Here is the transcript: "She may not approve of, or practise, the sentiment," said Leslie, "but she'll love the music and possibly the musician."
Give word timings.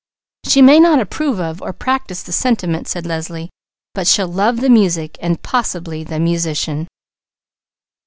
"She 0.45 0.63
may 0.63 0.79
not 0.79 0.99
approve 0.99 1.39
of, 1.39 1.61
or 1.61 1.73
practise, 1.73 2.23
the 2.23 2.31
sentiment," 2.31 2.87
said 2.87 3.05
Leslie, 3.05 3.51
"but 3.93 4.07
she'll 4.07 4.27
love 4.27 4.59
the 4.59 4.67
music 4.71 5.15
and 5.21 5.39
possibly 5.43 6.03
the 6.03 6.19
musician." 6.19 6.87